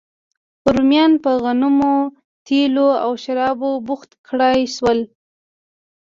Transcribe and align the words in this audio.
رومیان 0.73 1.11
په 1.23 1.31
غنمو، 1.43 1.95
تېلو 2.45 2.87
او 3.03 3.11
شرابو 3.23 3.71
بوخت 3.87 4.11
کړای 4.27 4.59
شول 4.75 4.99